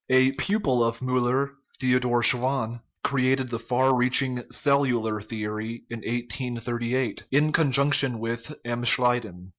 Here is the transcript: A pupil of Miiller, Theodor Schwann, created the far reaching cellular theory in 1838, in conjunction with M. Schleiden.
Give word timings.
A 0.09 0.31
pupil 0.31 0.83
of 0.83 0.97
Miiller, 0.99 1.51
Theodor 1.79 2.23
Schwann, 2.23 2.79
created 3.03 3.51
the 3.51 3.59
far 3.59 3.95
reaching 3.95 4.41
cellular 4.49 5.21
theory 5.21 5.83
in 5.91 5.97
1838, 5.99 7.25
in 7.29 7.51
conjunction 7.51 8.17
with 8.17 8.51
M. 8.65 8.83
Schleiden. 8.83 9.49